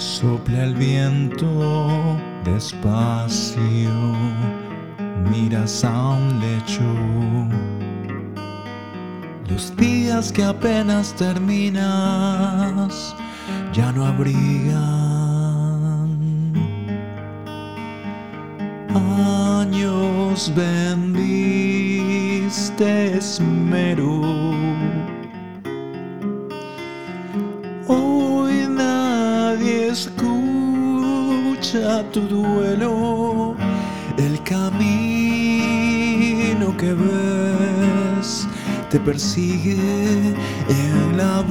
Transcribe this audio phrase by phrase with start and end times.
[0.00, 4.16] Sopla el viento despacio,
[5.30, 6.80] miras a un lecho.
[9.46, 11.84] Los días que apenas terminas
[13.74, 14.78] ya no abrigan.
[19.60, 21.58] Años vendiste
[23.18, 24.69] esmero.
[29.60, 30.24] Nadie escucha
[32.12, 33.54] tu duelo,
[34.16, 34.76] el camino
[36.76, 38.48] que ves
[38.88, 39.76] te persigue
[40.68, 41.42] en la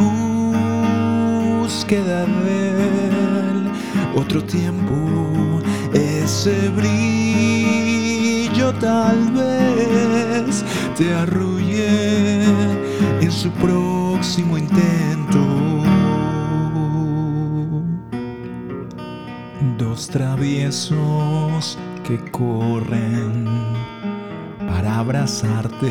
[1.62, 3.70] búsqueda de él.
[4.16, 4.96] Otro tiempo,
[5.94, 7.94] ese brillo
[8.80, 10.66] tal vez
[10.98, 12.44] te arrulle
[13.22, 15.49] en su próximo intento.
[19.80, 23.46] Dos traviesos que corren
[24.68, 25.90] para abrazarte.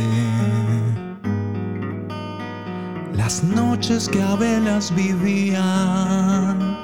[3.15, 6.77] Las noches que a velas vivían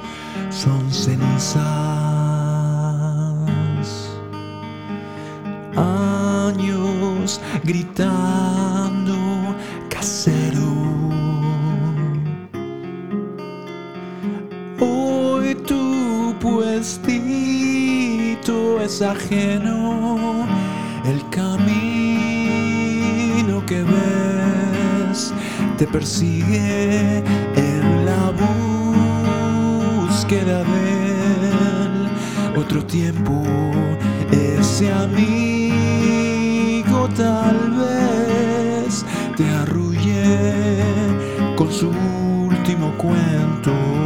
[0.49, 1.61] son cenizas.
[5.77, 9.24] Años gritando
[18.85, 20.47] es ajeno,
[21.07, 21.65] el camino
[23.67, 25.33] que ves
[25.79, 27.23] te persigue
[27.57, 28.31] en la
[30.07, 30.91] búsqueda de
[31.85, 32.09] él.
[32.57, 33.43] Otro tiempo,
[34.31, 35.89] ese amigo
[37.17, 39.03] tal vez
[39.37, 40.85] te arrulle
[41.57, 44.04] con su último cuento.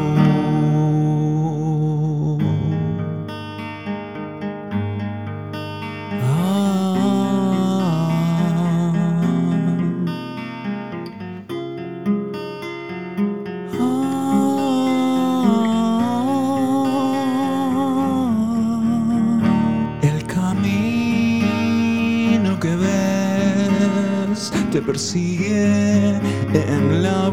[24.79, 26.21] Te persigue
[26.53, 27.31] en la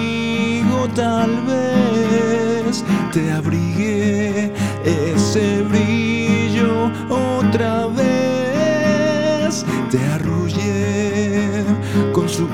[0.96, 4.54] tal vez te abrigue
[4.86, 11.66] ese brillo otra vez, te arrulle
[12.14, 12.48] con su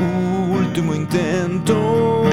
[0.60, 2.25] último intento.